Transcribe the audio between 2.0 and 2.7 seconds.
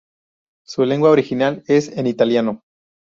italiano.